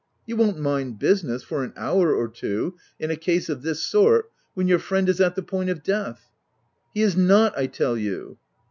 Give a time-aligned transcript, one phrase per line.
[0.25, 4.31] You won't mind business, for an hour or two, in a case of this sort—
[4.55, 6.29] when your friend is at the point of death I""
[6.95, 8.39] He is not, I tell you